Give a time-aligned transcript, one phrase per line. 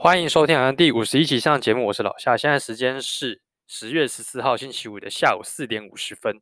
[0.00, 2.36] 欢迎收听第五十一期上节目，我是老夏。
[2.36, 6.40] 现在时间是十月十四号星期五的下午四点五十分。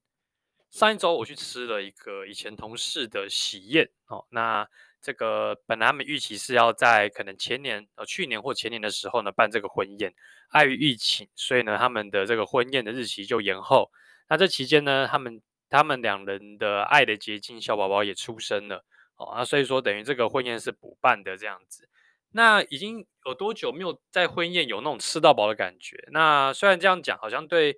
[0.71, 4.69] 上一周我去吃了一个以前同事的喜宴哦，那
[5.01, 10.13] 这个本来他们预期是要在可能前年呃去年或前年的时候呢办这个婚宴，
[10.51, 13.91] 碍于疫情，所以呢他们的这个婚宴的日期就延后。
[14.29, 18.85] 那这期间呢，他们他们两人的爱的结晶小宝宝也出生了
[19.17, 21.89] 哦，那所以说等于这个婚宴是补办的这样子。
[22.37, 25.97] 那已经有多久没有在婚宴有那种吃到饱的感觉？
[26.13, 27.73] 那虽然这样讲，好像对，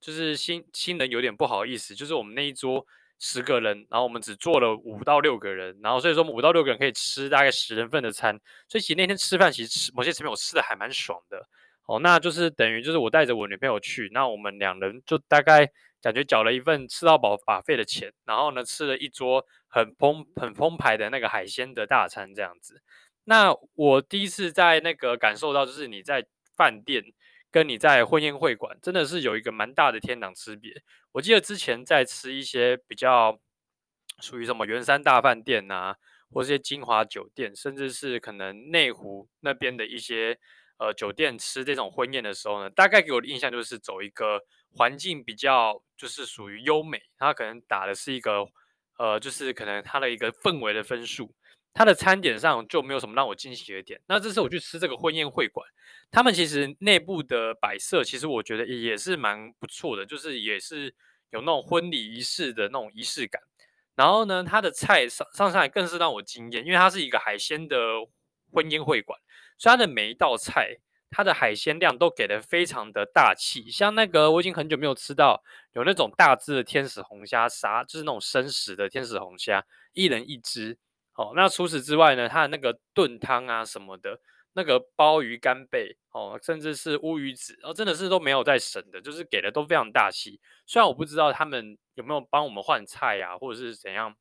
[0.00, 1.94] 就是新新人有点不好意思。
[1.94, 2.86] 就是我们那一桌
[3.18, 8.40] 十个人，然后我们只坐了五到六个人，然后所以说五到六个人可以吃大概十人份的餐。
[8.66, 11.46] 所以其实那天吃饭，其实吃某些层面我吃的还蛮爽的。
[11.84, 22.80] 哦，那就是等于就是我带着我女朋友去，那我们两人就大概感觉缴了一份吃到饱 buffet 的钱，然后呢吃了一桌很丰很丰排的那个海鲜的大餐这样子。
[23.28, 27.04] 那我第一次在那个感受到，就是你在饭店
[27.50, 30.82] 跟你在婚宴会馆，真的是有一个蛮大的天壤之别。
[31.12, 33.38] 我记得之前在吃一些比较
[34.22, 35.94] 属于什么圆山大饭店啊，
[36.30, 40.38] 或是些金华酒店，甚至是可能内湖那边的一些
[40.78, 44.40] 呃酒店吃这种婚宴的时候呢，大概给我的印象就是走一个
[44.74, 48.46] 环境比较就是属于优美，它可能打的是一个
[48.96, 51.34] 呃就是可能它的一个氛围的分数。
[51.78, 54.00] 它的餐点上就没有什么让我惊喜的点。
[54.08, 55.64] 那这次我去吃这个婚宴会馆，
[56.10, 60.92] 他们其实内部的摆设，其实我觉得也是蛮不错的，就是也是
[61.30, 63.40] 有那种婚礼仪式的那种仪式感。
[63.94, 67.76] 然后呢，它的菜上上上来更是让我惊艳，因为它是一个海鲜的
[68.50, 69.16] 婚宴会馆，
[69.56, 70.78] 所以它的每一道菜，
[71.10, 73.70] 它的海鲜量都给的非常的大气。
[73.70, 80.76] 像那个我已经很久没有吃到有那种大只的天使红虾杀，就是那种生食的天使红虾，一人一只。
[81.18, 84.20] 哦，那除此之外呢，它的那个炖汤啊什么的，
[84.52, 90.40] 那个鲍鱼干贝哦，甚至是乌鱼子，哦，真的是都没有在省的，就是给的都非常大气。
[90.64, 94.14] 虽然我不知道他们有没有帮我们换菜呀、或者是怎样，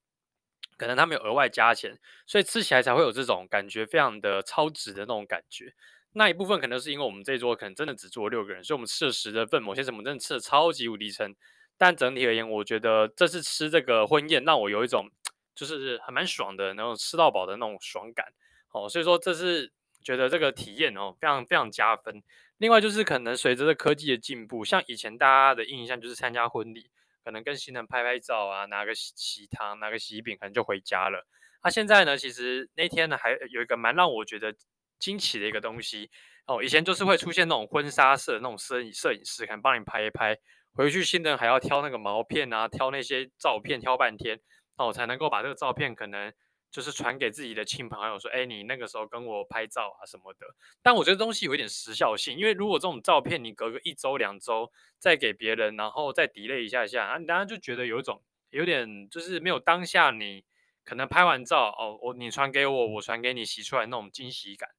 [0.75, 5.75] 可能他们有额外加钱，所以吃起来才会有这种感觉，非常的超值的那种感觉。
[6.13, 11.35] 那一部分可能是因为我们这一桌可能真的只坐六个人，所以我们吃了十的份，某些什么真的吃的超级无敌撑。
[11.77, 15.11] 但整体而言，我觉得这次吃这个婚宴让我有一种。
[15.57, 18.31] 就是还蛮爽的，然后吃到饱的那种爽感，
[18.71, 19.73] 哦，所以说这是
[20.03, 22.23] 觉得这个体验哦，非常非常加分。
[22.59, 26.89] 另外就是可能随着这科技的进步，像以前大家的印象就是参加婚礼，
[27.23, 31.27] 可能跟新人拍拍照啊，拿个喜糖，拿个喜饼，可能就回家了。
[31.63, 34.55] 那、现在呢，其实那天呢还有一个蛮让我觉得
[34.99, 36.09] 惊奇的一个东西
[36.45, 40.37] 哦，以前就是会出现那种婚纱摄那种摄影摄影师，可能帮你拍一拍，
[40.73, 44.39] 回去新人还要挑那个毛片啊，挑那些照片，挑半天。
[44.77, 46.31] 哦，才能够把这个照片可能
[46.69, 50.45] 就是传给自己的亲朋好友，说，哎，你那个时候跟我拍照啊什么的。
[50.81, 60.43] 但我觉得东西有一点时效性，因为如果这种照片你隔个一周两周再给别人，然后再 delay 一下下，啊，你当然就觉得有一种有点就是没有当下你
[60.83, 64.69] 可能拍完照哦，我你传给我，我传给你洗出来那种惊喜感。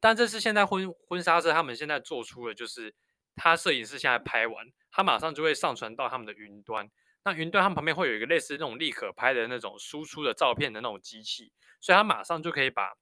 [0.00, 2.94] 但这是现在婚婚纱社他们现在做出的，就是
[3.36, 6.90] 他摄影师现在拍完，他马上就会上传到他们的云端。
[7.24, 12.96] 那云端他们旁边会有一个类似那种立可拍的那种输出的照片的那种机器，所以他马上就可以把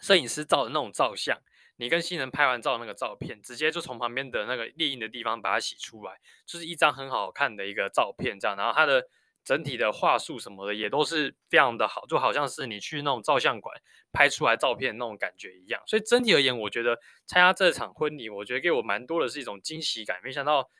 [0.00, 1.38] 摄影师照的那种照相，
[1.76, 8.56] 你跟新人拍完照的那个照片，直接就从旁边的那个列印的地方把它洗出来，就是一张很好看的一个照片这样。
[8.56, 9.06] 然后它的
[9.44, 13.78] 整体的画术什么的也都是非常的好，就好像是你去那种照相馆
[14.10, 15.82] 拍出来照片那种感觉一样。
[15.86, 20.70] 所以整体而言，我觉得参加这场婚礼，我觉得给我蛮多的是一种惊喜感，没想到。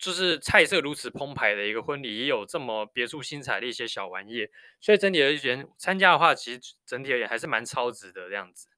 [0.00, 4.48] 就是菜色如此澎湃的一个婚礼，也有这么别出心裁的一些小玩意，
[4.80, 8.68] 所以整体而言，参加的话，其实整体而言还是蛮超值的这样子。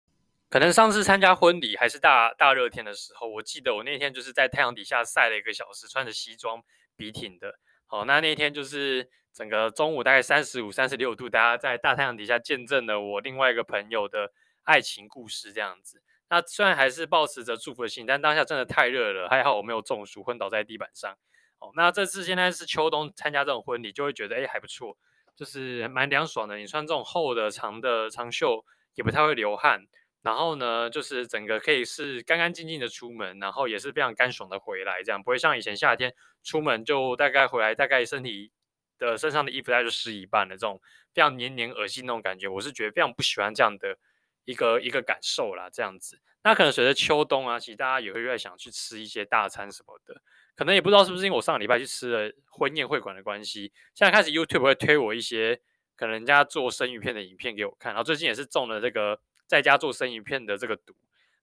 [0.51, 6.61] 可能上次参加婚礼还是大大热天的时候，我记得我那天就是在太阳底下晒了一个小时，穿着西装
[6.97, 7.55] 笔挺的。
[7.87, 14.33] 好，那那天就是整个中午大概三十五、三十六度，大家在大太阳底下见证了我另外一个朋友的
[14.65, 16.03] 爱情故事这样子。
[16.33, 21.15] 那虽然还是抱持着祝福的心，但当下真的太热了，还好我没有中暑，昏倒在地板上。
[21.59, 24.97] 哦，那这次现在是秋冬参加这种婚礼，就会觉得哎还不错，
[25.37, 26.57] 就是蛮凉爽的。
[26.57, 28.65] 你穿这种厚的长的长袖，
[28.95, 29.87] 也不太会流汗。
[30.23, 38.51] 然后呢，就是整个可以是干干净净的出门，然后也是非常干爽的回来，这样不会像以前夏天出门就大概回来大概身体
[38.97, 40.81] 的身上的衣服大概就湿一半的这种
[41.13, 42.49] 非常黏黏恶心那种感觉。
[42.49, 43.99] 我是觉得非常不喜欢这样的。
[44.45, 46.21] 一个一个感受啦，这样子。
[46.45, 50.21] 那可能随着秋冬啊，其实大家也会越想去吃一些大餐什么的。
[50.55, 55.61] 可能也不知道是不是因为我上个礼拜去吃了婚宴会馆的关系，现在开始 YouTube 会推我一些
[55.97, 57.93] 可能人家做生鱼片的影片给我看。
[57.93, 60.95] 然后最近也是中了这个在家做生鱼片的这个毒。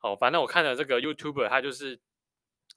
[0.02, 2.00] 哦，反正我看了这个 YouTuber，他就是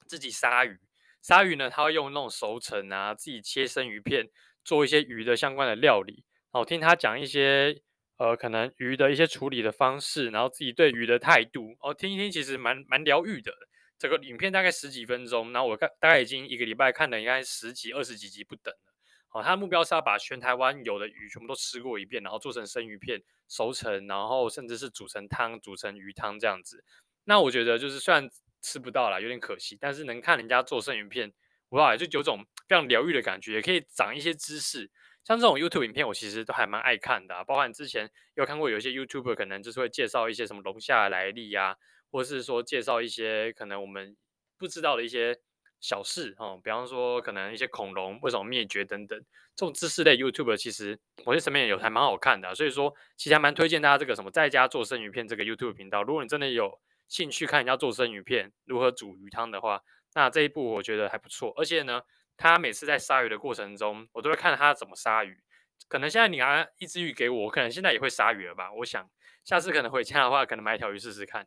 [0.07, 0.79] 自己杀鱼，
[1.21, 4.29] 杀鱼呢，他会用那种熟成啊，自己切生鱼片，
[4.65, 6.25] 做一些鱼的相关的料理。
[6.53, 7.81] 哦，听他讲一些
[8.23, 13.53] 呃，可能鱼的一些处理的方式，然后自己对鱼的态度，哦，听一听其实蛮蛮疗愈的。
[13.99, 18.93] 这个影片大概十几分钟，然后我看大概已经一个礼拜看了应该十几、二十几集不等了。
[19.33, 26.85] 哦，他的目标是要把全台湾有的鱼全部都吃过一遍，然后做成生鱼片熟成，然后甚至是煮成汤、煮成鱼汤这样子。
[27.25, 28.31] 那我觉得就是虽然
[28.61, 31.33] 吃不到啦，有点可惜，但是能看人家做生鱼片，
[31.71, 34.89] 哇，就有种非常疗愈的感觉，也可以长一些知识。
[35.25, 41.77] 像这种 YouTube 影片，我其实都还蛮爱看的啊，包括你之前有看过有一些 YouTuber 可能就是会介绍一些什么龙虾的来历呀，
[42.11, 44.17] 或者是说介绍一些可能我们
[44.59, 45.39] 不知道的一些
[45.81, 49.19] 小事哦，比方说可能一些恐龙为什么灭绝等等，
[49.55, 56.81] 这种知识类 YouTube 其实我在身边也有还蛮好看的，所以说其实还蛮推荐大家这个什么在家做生鱼片这个 YouTube 频道，如果你真的有。
[57.09, 59.83] 兴趣看人家做生鱼片，如何煮鱼汤的话，
[60.15, 61.53] 那这一部我觉得还不错。
[61.59, 62.01] 而且呢，
[62.37, 65.43] 他每次在杀鱼的过程中，我都会看他怎么杀鱼。
[65.89, 68.73] 可能现在你拿一只鱼给我，我可能现在也会杀鱼了吧？
[68.73, 69.09] 我想
[69.45, 71.47] 下次可能回家的话，可能买一条鱼试试看。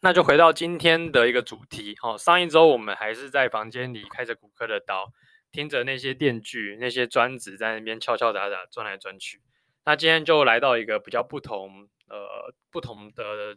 [0.00, 1.96] 那就回到今天的一个主题。
[2.02, 5.12] 哦，上一周我们还是在房间里开着骨科的刀，
[5.50, 9.42] 听着那些电锯、那些砖子在那边敲敲打打、转来转去。
[9.84, 13.56] 那今天就来到一个比较不同，呃，不同的。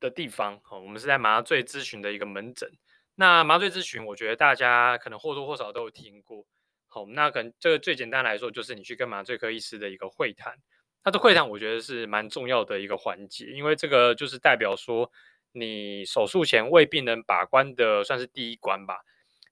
[0.00, 2.70] 的地方，哦我们是在麻醉咨询的一个门诊。
[3.16, 6.44] 那麻醉咨询，我觉得大家可能或多或少都有听过。
[6.88, 10.56] 好，那可能这个最简单来说，就是你去跟麻醉科医师的一个会谈。
[11.04, 15.10] 那这会谈，我觉得是蛮重要的一个环节，因为这个就是代表说，
[15.52, 19.00] 你手术前为病人把关的算是第一关吧。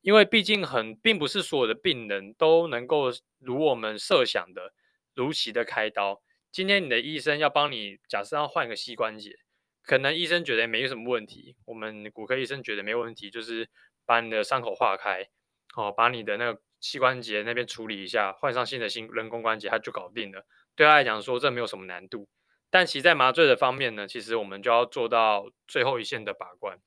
[0.00, 4.72] 因为毕竟很，并不是所有的病人都能够如我们设想的
[5.14, 6.20] 如期的开刀。
[6.50, 9.38] 今天你的医生要帮你，假设要换个膝关节。
[9.82, 13.68] 可能医生觉得没什么问题，我们骨科医生觉得没问题，就是
[14.06, 15.28] 把你的伤口化开，
[15.76, 20.46] 哦，把你的那个膝关节那边处理一下，换上新的新人工关节，它就搞定了。
[20.74, 22.28] 对他来讲说，这没有什么难度。
[22.70, 26.78] 但其实在麻醉的方面呢，其实我们就要做到最后一线的把关，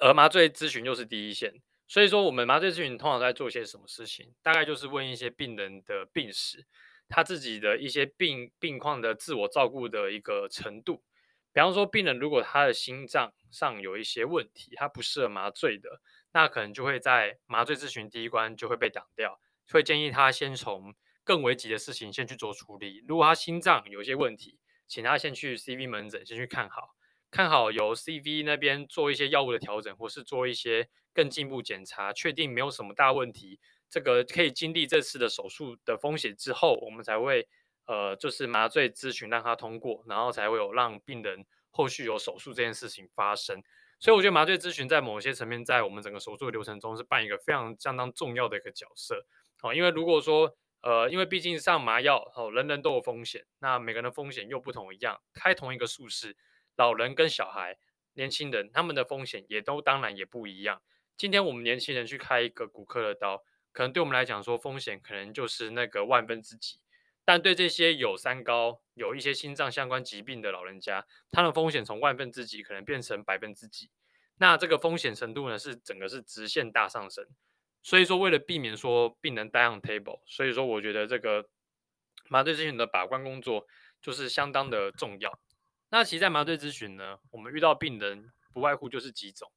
[0.00, 1.54] 而麻醉咨询又是第一线。
[1.88, 4.34] 所以说，我们麻醉咨询通常在做些什么事情？
[4.42, 6.66] 大概就是问一些病人的病史，
[7.08, 11.02] 他自己的一些病病况的自我照顾的一个程度。
[11.52, 16.00] 比方说，病人如果他的心脏上有一些问题，他不适合麻醉的，
[16.32, 19.38] 那可能就会在麻醉咨询第一关就会被挡掉，
[19.70, 20.94] 会建议他先从
[21.24, 23.04] 更危急的事情先去做处理。
[23.06, 24.58] 如果他心脏有一些问题，
[24.88, 26.94] 请他先去 CV 门诊先去看好，
[27.30, 33.60] 看好由 CV 那边做一些药物的调整，或是做一些更进一步检查，确定没有什么大问题，
[33.90, 37.46] 这个可以经历这次的手术的风险之后，我们才会。
[37.86, 43.62] 呃，就是麻醉咨询让他通过，然后才会有让病人后续有手术这件事情发生。
[43.98, 49.24] 所以我觉得麻醉咨询在某些层面，在我们整个手术的流程中是扮演一个非常相当重要的一个角色。
[49.62, 55.22] 哦，因为如果说呃，因为毕竟上麻药，哦，人人都有风险，那每个人的风险又不同一样。
[55.32, 56.36] 开同一个术式，
[56.76, 57.78] 老人跟小孩、
[58.14, 60.82] 年轻人，他们的风险也都当然也不一样。
[61.16, 66.80] 今天我们年轻人去开一个骨科的刀，可能对我们来讲说风险可能就是那个万分之几。
[67.32, 73.88] 但对这些有三高、有一些心脏相关疾病的老人家，他的风险从万分之几可能变成百分之几，
[74.36, 77.26] 那这个风险程度呢，是整个是直线大上升。
[77.82, 81.48] 所以说，为了避免说病人 die on table，所以说我觉得这个
[82.28, 83.66] 麻醉咨询的把关工作
[84.02, 85.40] 就是相当的重要。
[85.88, 89.50] 那其实，在麻醉咨询呢，我们遇到病人不外乎就是几种，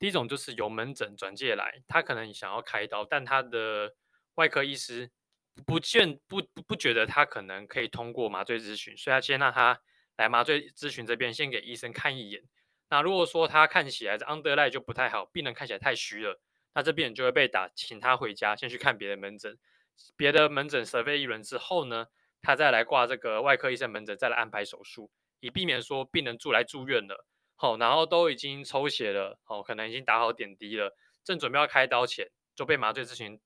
[0.00, 3.94] 第一种就是由门诊转介来，他可能想要开刀，但他的
[4.34, 5.12] 外科医师。
[5.66, 9.80] 不见不不觉得他可能可以通过麻醉咨询，所以他先让他
[10.16, 12.42] 来麻醉咨询这边，先给医生看一眼。
[12.88, 16.40] 那如果说他看起来这 underline 就不太好，病人看起来太虚了，
[16.74, 19.58] 那这病人就会被打，请他回家先去看别的门诊，
[20.16, 22.06] 别的门诊 survey 一轮之后呢，
[22.42, 33.40] 他再来挂这个外科医生门诊，再来安排手术，以避免说病人住来住院了，好，然后都已经抽血了，好，可能已经打好点滴了，正准备要开刀前就被麻醉咨询。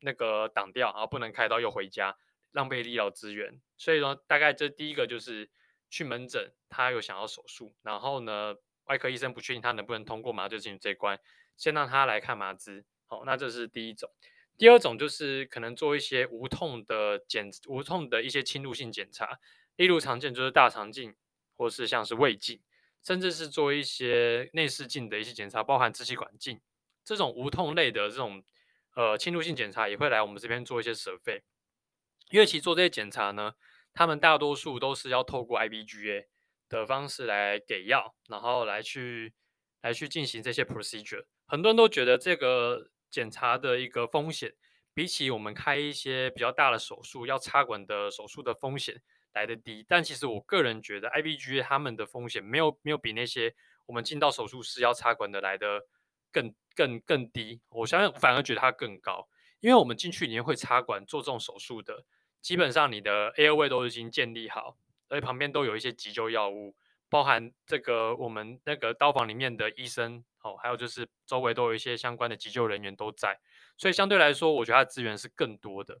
[0.00, 2.16] 那个挡掉，然后不能开刀又回家，
[2.52, 3.60] 浪费医疗资源。
[3.76, 5.50] 所以说，大概这第一个就是
[5.90, 11.18] 去门诊，他有想要手术，然后呢，外科医生不确定他能不能通过麻醉咨询这一关，
[11.56, 12.84] 先让他来看麻资。
[13.06, 14.10] 好，那这是第一种。
[14.56, 19.38] 第二种就是可能做一些无痛的检，无痛的一些侵入性检查，
[19.76, 21.14] 例如常见就是大肠镜，
[21.56, 22.60] 或是像是胃镜，
[23.02, 26.60] 甚至是做一些内视镜的一些检查，包含支气管镜
[27.04, 28.44] 这种无痛类的这种。
[28.98, 31.44] 呃，侵入性检查也会来我们这边做一些设备，
[32.32, 33.54] 因为其实做这些检查呢，
[33.94, 36.26] 他们大多数都是要透过 IBGA，
[36.68, 39.34] 的方式来给药，然后来去
[39.82, 41.26] 来去进行这些 procedure。
[41.46, 44.52] 很多人都觉得这个检查的一个风险，
[44.92, 49.00] 比起我们开一些比较大的手术要插管的手术的风险
[49.32, 49.86] 来得低。
[49.88, 53.54] 但其实我个人觉得 IBGA 他们的风险没有没有比那些
[53.86, 55.86] 我们进到手术室要插管的来得
[56.32, 57.60] 更更更低。
[57.70, 59.28] 我相信反而觉得它更高，
[59.60, 62.04] 因为我们进去你会插管做这种手术的，
[62.40, 64.76] 基本上你的 airway 都已经建立好。
[65.10, 66.76] 而且旁边都有一些急救药物，
[67.08, 73.40] 包含这个我们那个刀房里面的医生哦，还有就是周围都有一些相关的急救人员都在，
[73.78, 75.98] 所以相对来说，我觉得它资源是更多的。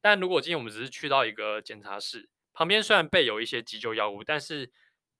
[0.00, 4.72] 但如果今天我们只是去到一个检查室，旁边虽然备有一些急救药物，但是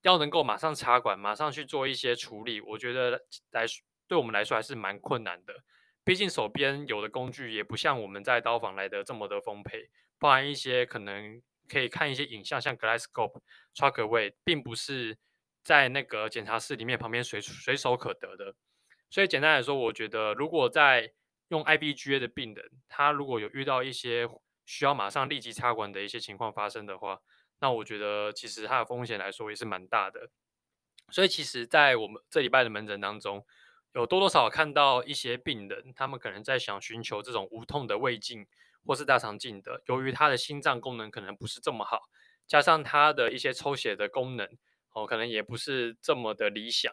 [0.03, 3.23] 要能够马上插管、马上去做一些处理，我觉得
[3.53, 3.65] 来
[4.09, 5.63] 对我们来说还是蛮困难的。
[6.03, 11.41] 毕竟手边有的工具也不像我们在刀房来的这么的丰沛，包含一些可能。
[11.71, 13.43] 可以看一些影像，像 Gyroscope、
[13.75, 15.19] Trackway，并不是
[15.63, 18.55] 在那个检查室里面旁边随随手可得的。
[19.11, 21.13] 所以简单来说，我觉得如果在
[21.49, 24.27] 用 IBGA 的病人，他如果有遇到一些
[24.65, 27.21] 需要马上立即插管的一些情况发生的话，
[27.61, 30.31] 那我觉得其实它的风险来说也是蛮大的。
[31.11, 33.45] 所以其实，在我们这礼拜的门诊当中，
[33.95, 38.47] 有多多少少看到一些病人，他们可能在想寻求这种无痛的胃镜。
[38.87, 42.09] 或是大肠镜的，由于他的心脏功能可能不是这么好，
[42.47, 44.49] 加上他的一些抽血的功能
[44.95, 46.91] 哦，可能也不是这么的理想，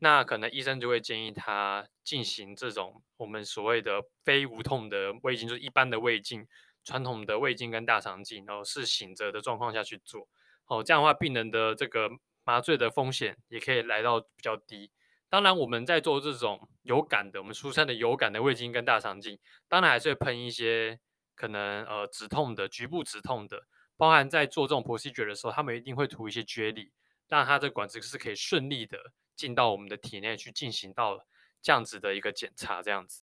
[0.00, 6.46] 那可能医生就会建议他进行这种我们所谓的非无痛的胃镜，就是一般的胃镜，
[6.84, 10.28] 传统的胃镜跟大肠镜，然后是醒着的状况下去做
[10.66, 12.10] 哦，这样的话病人的这个
[12.44, 14.90] 麻醉的风险也可以来到比较低。
[15.28, 21.00] 当然，我们在做这种有感的，我们俗称的有感的胃镜跟大肠镜，当然还是会喷一些。
[21.40, 23.62] 可能呃止痛的局部止痛的，
[23.96, 26.90] 包含在做这种 procedure 的时候，他们一定会涂一些啫喱
[27.28, 28.98] 让它的管子是可以顺利的
[29.36, 31.24] 进到我们的体内去进行到
[31.62, 33.22] 这样子的一个检查，这样子。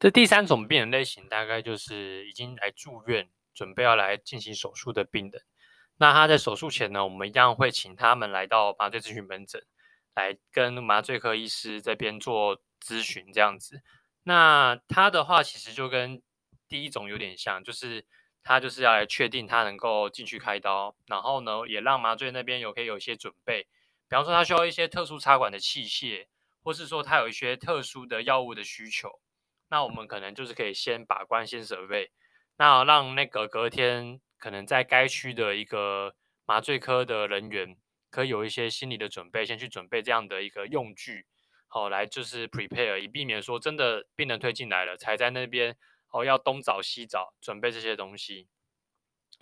[0.00, 5.40] 这第三种病人类型大概就是已经来住院，准备要来进行手术的病人。
[5.98, 9.64] 那他在手术前呢，我们一样会请他们来到麻醉咨询门诊，
[10.14, 13.82] 来跟麻醉科医师这边做咨询，这样子。
[14.22, 16.22] 那他的话其实就跟
[16.68, 18.06] 第一种有点像，就是
[18.42, 23.64] 他就是要来确定他能够进去开刀，然后呢，也让麻醉那边有可以有一些准备，
[24.08, 26.26] 比方说他需要一些特殊插管的器械，
[26.62, 29.20] 或是说他有一些特殊的药物的需求，
[29.68, 32.08] 那我们可能就是可以先把关，先 survey，
[32.56, 36.14] 那让那个隔天可能在该区的一个
[36.46, 37.76] 麻醉科的人员，
[38.14, 41.26] 可以有一些心理的准备，先去准备这样的一个用具，
[41.66, 45.76] 好来就是 prepare，以避免说真的病人推进来了，才在那边。
[46.16, 48.46] 哦，要东找西找，准备这些东西，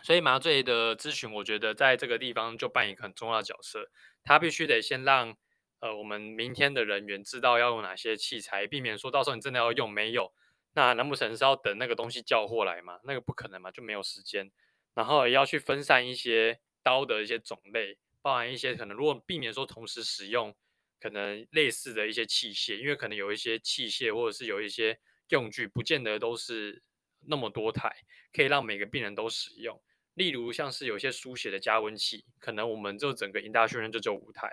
[0.03, 3.91] 所以麻醉的咨询，我觉得在这个地方就扮演一个很重要的角色。
[4.25, 5.37] 他必须得先让
[5.81, 10.33] 呃我们明天的人员知道要用哪些器材，避免说到时候你真的要用没有，
[10.73, 13.01] 那难不成是要等那个东西叫货来吗？
[13.05, 14.51] 那个不可能嘛，就没有时间。
[14.95, 20.55] 然后也要去分散一些刀的一些种类，包含一些可能如果避免说同时使用
[20.99, 24.99] 可能类似的一些器械，因为可能有一些器械或者是有一些。
[25.29, 26.83] 用具不见得都是
[27.21, 27.91] 那么多台，
[28.35, 29.83] 可以让每个病人都使用。
[30.13, 34.53] 例如像是有些输血的加温器，可能我们就整个 induction 就只有五台。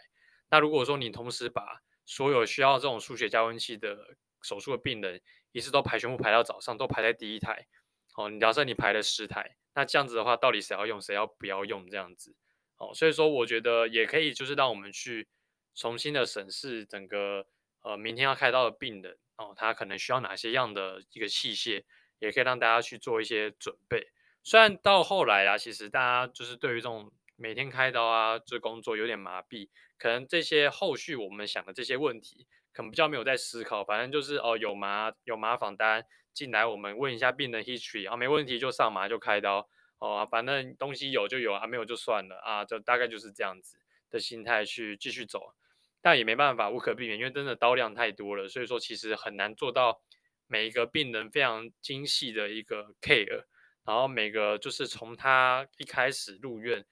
[0.49, 5.21] 那如果说你同时把所有需要这种输血加温器的手术的病人，
[5.51, 7.67] 一次都排全部排到早上，都排在第一台。
[8.15, 12.33] 哦，假设你排了十台，那这样子的话，到底谁要用，谁要不要用这样子？
[12.79, 15.27] 哦，所以说我觉得也可以，就是让我们去
[15.75, 17.45] 重新的审视整个
[17.83, 19.17] 呃明天要开刀的病人。
[19.37, 21.85] 哦，他可能需要哪些样的一个器械，
[22.19, 24.09] 也可以让大家去做一些准备。
[24.43, 33.81] 虽然到后来啊，其实大家就是对于这种每天开刀啊这工作有点麻痹，可能这些后续我们想的这些问题，可能比较没有在思考。
[33.85, 39.69] 反正就是哦，有麻有麻访单进来，我们问一下病人 history 啊，没问题就上麻就开刀。
[39.99, 43.77] 哦，反正东西有就有啊，没有就算了啊，就大概就是这样子
[44.09, 45.53] 的心态去继续走。
[46.01, 50.01] 但也没办法，无可避免，因为真的刀量太多了，所以说其实很难做到
[50.47, 53.43] 每一个病人非常精细的一个 care，
[53.83, 56.85] 然后每个就是从他一开始入院，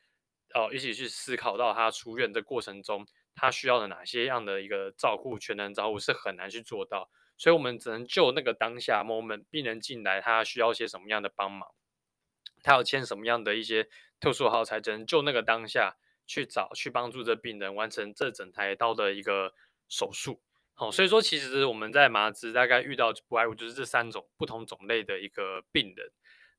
[0.54, 11.70] 哦，一起去思考到他出院的过程中，他需要的哪些样的一个照顾，全能照顾是很难去做到，所以我们只能就那个当下 moment，病人进来他需要些什么样的帮忙，
[12.67, 13.88] 他要签什么样的一些
[14.19, 15.95] 特殊号才只能就那个当下。
[16.29, 19.53] 去找去帮助这病人完成这整台刀的一个
[19.88, 20.41] 手术，
[20.74, 26.12] 好，所以说其实我们在麻子大概遇到不外乎就是这三种不同种类的一个病人。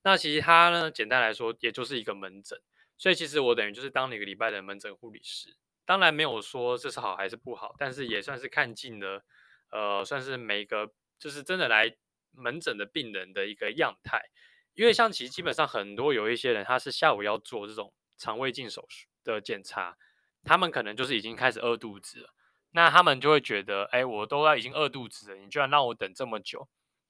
[0.04, 2.58] 那其实他呢，简单来说也就是一个门诊，
[2.96, 5.54] 所以其实我等于就是当了一个礼拜的门诊护理师。
[5.84, 9.22] 当然没有说这是好还是不好，但是也算是看尽了，
[9.70, 11.94] 呃，算是每个就是真的来
[12.32, 14.30] 门诊的病人的一个样态。
[14.78, 19.96] 因为像其实基本上很多有一些人他是下午要做这种肠胃镜手术的检查，
[20.44, 22.32] 他们可能就是已经开始饿肚子了，
[22.70, 26.68] 那他们就会觉得，哎，我都要已经饿肚子了，你居然让我等这么久，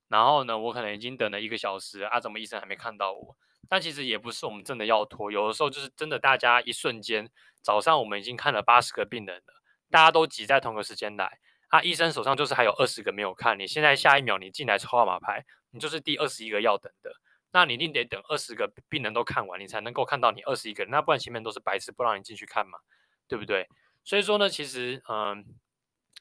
[0.09, 3.37] 然后呢，我可能已经等了一个小时啊，怎么医生还没看到我？
[3.69, 17.13] 但其实也不是我们真的要拖，有的时候就是真的，大家一瞬间早上我们已经看了八十个病人了，大家都挤在同个时间来，啊，医生手上就是还有二十个没有看，你现在下一秒你进来抽号码牌，你就是第二十一个要等的，
[17.53, 22.79] 那你一定得等二十个病人都看完，你才能够看到你二十一个人，那不然前面都是白痴，不让你进去看嘛，
[23.27, 23.69] 对不对？
[24.05, 25.45] 所以说呢，其实嗯，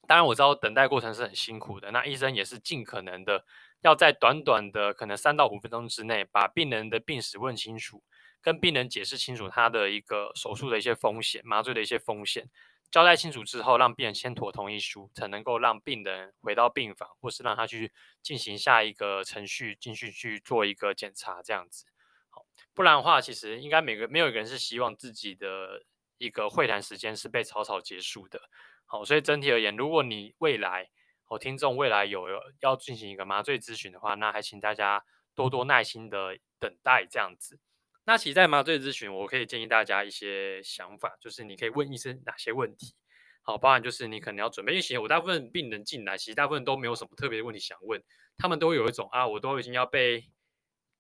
[0.08, 3.46] 当然我知道等待过程是很辛苦的，那医生也是尽可能的。
[3.82, 8.04] 要在短短的可能三到五分钟之内，把病人的病史问清楚，
[8.42, 12.50] 跟病人解释清楚他的一个手术的一些风险、麻醉的一些风险，
[12.90, 17.92] 交代清楚之后，让病人签妥同意书，才能够让病人回到病房，或是让他去
[18.24, 21.86] 进行下一个程序，继续去做一个检查，这样子。
[22.30, 25.84] 好，不然的话，其实应该每个没有一个人是希望自己的
[26.18, 28.40] 一个会谈时间是被草草结束的。
[28.86, 30.90] 好，所以整体而言，如果你未来
[31.28, 32.26] 我听众未来有
[32.62, 35.04] 要进行一个麻醉咨询的话，那还请大家
[35.36, 37.60] 多多耐心的等待这样子。
[38.08, 42.96] 那其实在麻醉咨询，我可以建议大家一些想法，就是你可以问医生哪些问题。
[43.42, 48.02] 好，包含就是你可能要准备，因为其实我大部分病人进来，其实大部分都没有什么特别的问题想问，
[48.38, 50.24] 他们都有一种啊，我都已经要被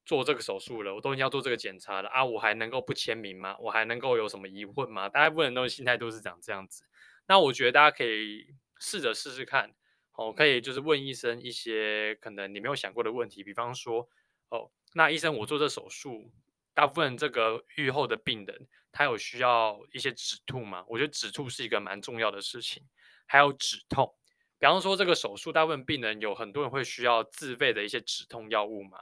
[0.04, 3.56] 做这个手术了，我都已经要做这个检查了啊，我还能够不签名吗？
[3.62, 5.08] 我还能够有什么疑问吗？
[5.08, 6.84] 大部分人都心态都是长这样子。
[7.26, 8.48] 那我觉得大家可以
[8.80, 9.74] 试着试试看。
[10.12, 14.10] 哦，可以就是问医生一些可能你没有想过的问题，比方说，
[14.50, 16.32] 哦，那医生我做这手术，
[16.78, 20.86] 大部分这个愈后的病人他有需要一些止吐吗？
[20.88, 22.88] 我觉得止吐是一个蛮重要的事情，
[23.26, 24.14] 还有止痛。
[24.60, 29.00] 比方说这个手术，大部分病人有很多人会需要自费的一些止痛药物嘛，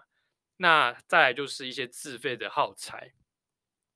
[0.55, 3.11] 那再来就是一些自费的耗材。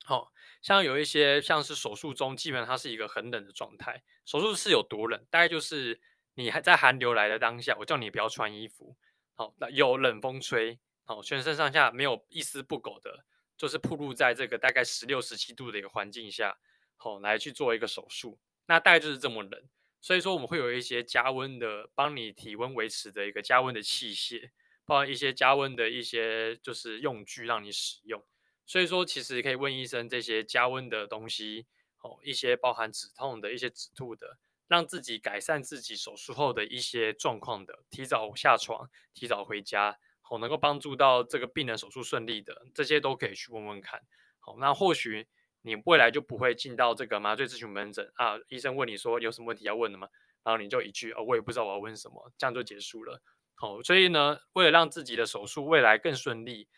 [0.04, 0.28] 好、哦，
[0.62, 6.02] 像有一些像是手术中，基本上它是一个很冷的状态，手术室有多冷，大概就是。
[6.36, 8.96] 你还在寒流来的当下，我叫你不要穿衣服，
[9.36, 13.26] 好，那有冷风吹，好，全身上下没有一丝不苟的，
[13.60, 16.58] 就是暴露在这个大概十六、十七度的一个环境下，
[16.96, 19.62] 好，来去做一个手术，那大概就是这么冷，
[20.00, 24.52] 所以说我们会有一些加温的，帮你体温维持的一个加温的器械，
[24.86, 28.26] 包括一些加温的一些就是用具让你使用，
[28.66, 31.68] 所以说其实可以问医生这些加温的东西，
[32.02, 34.40] 哦，一些包含止痛的一些止吐的。
[34.70, 39.98] 让自己改善自己手术后的一些状况的，提早下床、提早回家，
[40.30, 44.00] 好，能够帮助到这个病人手术顺利的，这些都可以去问问看。
[44.40, 45.28] 好，那或许
[45.64, 50.08] 你未来就不会进到这个麻醉咨询门诊啊，医生问你说有什么问题要问的吗？
[50.44, 53.22] 然后你就一句啊，我也不知道我要问什么，这样就结束了。
[53.56, 56.70] 好，所以呢，为了让自己的手术未来更顺利，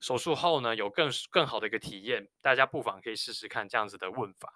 [0.00, 4.52] 手术后呢有更更好的一个体验，大家不妨可以试试看这样子的问法。